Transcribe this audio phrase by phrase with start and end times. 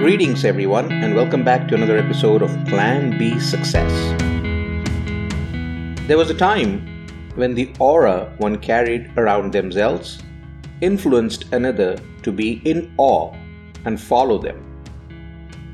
[0.00, 3.92] Greetings, everyone, and welcome back to another episode of Plan B Success.
[6.08, 10.22] There was a time when the aura one carried around themselves
[10.80, 13.30] influenced another to be in awe
[13.84, 14.64] and follow them.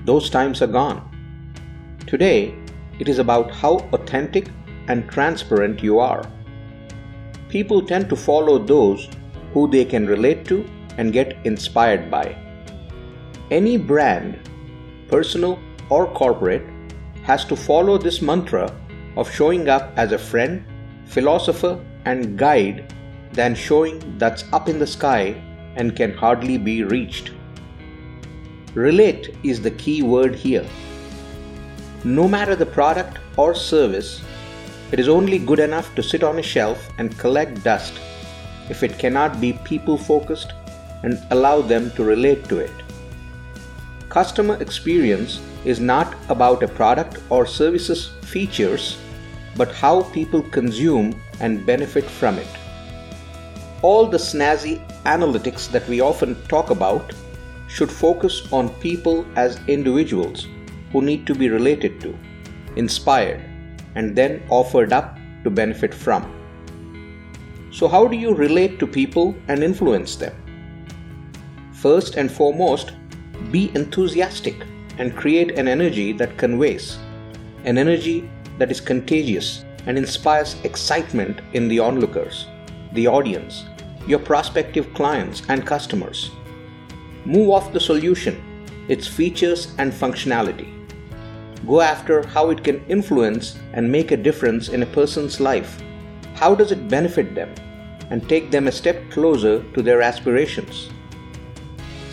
[0.05, 1.09] Those times are gone.
[2.09, 2.53] Today,
[2.99, 4.49] it is about how authentic
[4.89, 6.29] and transparent you are.
[7.49, 9.09] People tend to follow those
[9.53, 10.69] who they can relate to
[10.99, 12.37] and get inspired by.
[13.49, 14.41] Any brand,
[15.07, 16.67] personal or corporate,
[17.23, 18.75] has to follow this mantra
[19.17, 20.65] of showing up as a friend,
[21.05, 22.93] philosopher, and guide
[23.33, 25.41] than showing that's up in the sky
[25.77, 27.31] and can hardly be reached.
[28.75, 30.67] Relate is the key word here.
[32.03, 34.23] No matter the product or service,
[34.91, 37.95] it is only good enough to sit on a shelf and collect dust
[38.71, 40.53] if it cannot be people focused
[41.05, 42.86] and allow them to relate to it.
[44.17, 48.97] Customer experience is not about a product or service's features,
[49.59, 52.49] but how people consume and benefit from it.
[53.83, 57.13] All the snazzy analytics that we often talk about
[57.69, 60.49] should focus on people as individuals
[60.93, 62.19] who need to be related to,
[62.77, 63.45] inspired,
[63.97, 66.25] and then offered up to benefit from.
[67.71, 70.35] So, how do you relate to people and influence them?
[71.75, 72.93] First and foremost,
[73.51, 74.57] be enthusiastic
[74.99, 76.99] and create an energy that conveys,
[77.65, 82.47] an energy that is contagious and inspires excitement in the onlookers,
[82.93, 83.65] the audience,
[84.07, 86.31] your prospective clients and customers.
[87.25, 88.41] Move off the solution,
[88.89, 90.73] its features and functionality.
[91.67, 95.83] Go after how it can influence and make a difference in a person's life.
[96.35, 97.53] How does it benefit them?
[98.11, 100.91] And take them a step closer to their aspirations.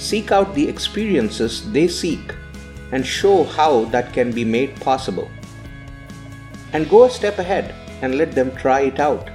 [0.03, 2.35] Seek out the experiences they seek
[2.91, 5.31] and show how that can be made possible.
[6.73, 9.29] And go a step ahead and let them try it out.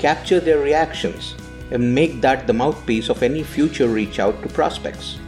[0.00, 1.36] Capture their reactions
[1.70, 5.20] and make that the mouthpiece of any future reach out to prospects.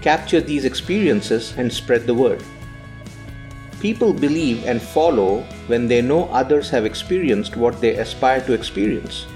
[0.00, 2.42] Capture these experiences and spread the word.
[3.78, 9.26] People believe and follow when they know others have experienced what they aspire to experience.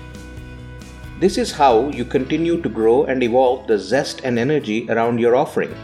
[1.21, 5.35] This is how you continue to grow and evolve the zest and energy around your
[5.35, 5.75] offering.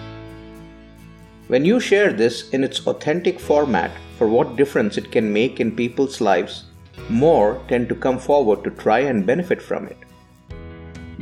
[1.49, 5.75] When you share this in its authentic format for what difference it can make in
[5.75, 6.67] people's lives,
[7.09, 9.99] more tend to come forward to try and benefit from it.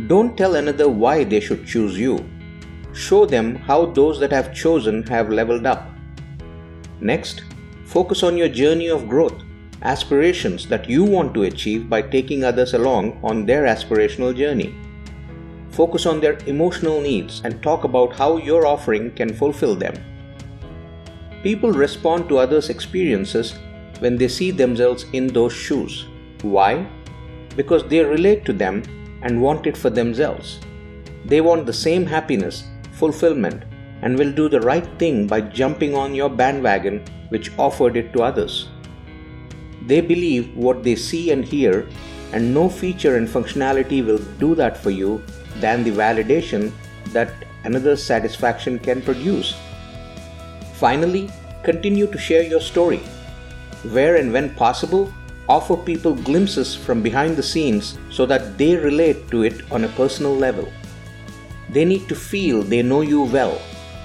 [0.08, 2.22] Don't tell another why they should choose you.
[2.92, 5.90] Show them how those that have chosen have leveled up.
[7.00, 7.44] Next,
[7.86, 9.42] focus on your journey of growth
[9.82, 14.74] aspirations that you want to achieve by taking others along on their aspirational journey.
[15.70, 19.94] Focus on their emotional needs and talk about how your offering can fulfill them.
[21.42, 23.54] People respond to others' experiences
[23.98, 26.06] when they see themselves in those shoes.
[26.42, 26.86] Why?
[27.56, 28.82] Because they relate to them
[29.22, 30.60] and want it for themselves.
[31.24, 33.64] They want the same happiness, fulfillment,
[34.02, 38.22] and will do the right thing by jumping on your bandwagon which offered it to
[38.22, 38.68] others.
[39.86, 41.88] They believe what they see and hear,
[42.32, 45.22] and no feature and functionality will do that for you
[45.56, 46.72] than the validation
[47.08, 47.32] that
[47.64, 49.54] another satisfaction can produce.
[50.74, 51.30] Finally,
[51.64, 53.00] continue to share your story.
[53.90, 55.12] Where and when possible,
[55.48, 59.94] offer people glimpses from behind the scenes so that they relate to it on a
[60.00, 60.72] personal level.
[61.70, 63.60] They need to feel they know you well,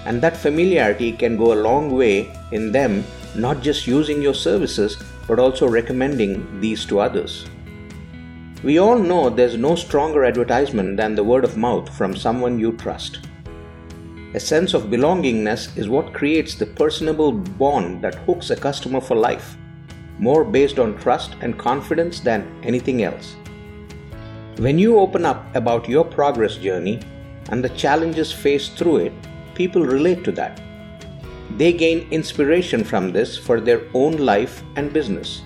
[0.06, 3.04] and that familiarity can go a long way in them
[3.36, 7.46] not just using your services but also recommending these to others.
[8.64, 12.72] We all know there's no stronger advertisement than the word of mouth from someone you
[12.74, 13.20] trust.
[14.34, 19.16] A sense of belongingness is what creates the personable bond that hooks a customer for
[19.16, 19.58] life,
[20.20, 23.36] more based on trust and confidence than anything else.
[24.58, 27.00] When you open up about your progress journey
[27.50, 29.14] and the challenges faced through it,
[29.54, 30.60] people relate to that.
[31.56, 35.42] They gain inspiration from this for their own life and business.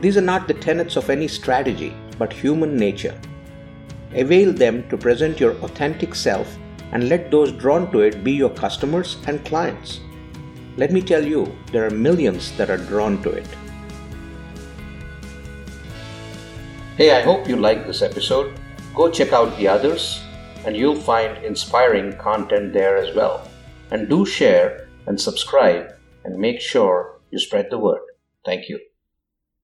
[0.00, 3.20] These are not the tenets of any strategy, but human nature.
[4.14, 6.56] Avail them to present your authentic self
[6.92, 10.00] and let those drawn to it be your customers and clients.
[10.76, 13.46] Let me tell you, there are millions that are drawn to it.
[16.96, 18.58] Hey, I hope you liked this episode.
[18.94, 20.22] Go check out the others,
[20.64, 23.49] and you'll find inspiring content there as well.
[23.90, 25.94] And do share and subscribe
[26.24, 28.02] and make sure you spread the word.
[28.44, 28.78] Thank you.